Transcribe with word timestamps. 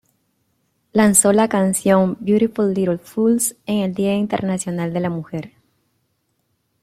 Lanzó 0.93 1.31
la 1.31 1.47
canción 1.47 2.17
"Beautiful 2.21 2.73
Little 2.73 2.97
Fools" 2.97 3.55
en 3.67 3.81
el 3.83 3.93
Día 3.93 4.15
internacional 4.15 4.93
de 4.93 4.99
la 4.99 5.11
mujer. 5.11 5.51